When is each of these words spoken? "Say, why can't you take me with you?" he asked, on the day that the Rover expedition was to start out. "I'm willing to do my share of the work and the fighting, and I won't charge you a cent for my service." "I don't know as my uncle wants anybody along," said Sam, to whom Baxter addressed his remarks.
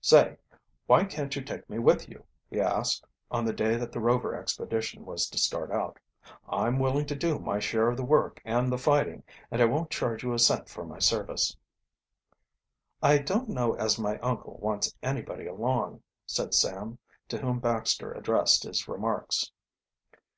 "Say, 0.00 0.38
why 0.86 1.04
can't 1.04 1.36
you 1.36 1.42
take 1.42 1.68
me 1.68 1.78
with 1.78 2.08
you?" 2.08 2.24
he 2.48 2.58
asked, 2.58 3.04
on 3.30 3.44
the 3.44 3.52
day 3.52 3.76
that 3.76 3.92
the 3.92 4.00
Rover 4.00 4.34
expedition 4.34 5.04
was 5.04 5.28
to 5.28 5.36
start 5.36 5.70
out. 5.70 5.98
"I'm 6.48 6.78
willing 6.78 7.04
to 7.04 7.14
do 7.14 7.38
my 7.38 7.58
share 7.58 7.90
of 7.90 7.98
the 7.98 8.02
work 8.02 8.40
and 8.46 8.72
the 8.72 8.78
fighting, 8.78 9.24
and 9.50 9.60
I 9.60 9.66
won't 9.66 9.90
charge 9.90 10.22
you 10.22 10.32
a 10.32 10.38
cent 10.38 10.70
for 10.70 10.86
my 10.86 11.00
service." 11.00 11.54
"I 13.02 13.18
don't 13.18 13.50
know 13.50 13.74
as 13.74 13.98
my 13.98 14.18
uncle 14.20 14.56
wants 14.56 14.94
anybody 15.02 15.46
along," 15.46 16.02
said 16.24 16.54
Sam, 16.54 16.96
to 17.28 17.36
whom 17.36 17.58
Baxter 17.58 18.10
addressed 18.14 18.62
his 18.62 18.88
remarks. 18.88 19.52